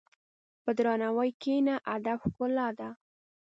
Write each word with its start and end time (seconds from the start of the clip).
په 0.63 0.71
درناوي 0.77 1.29
کښېنه، 1.41 1.75
ادب 1.95 2.17
ښکلا 2.25 2.67
ده. 2.79 2.89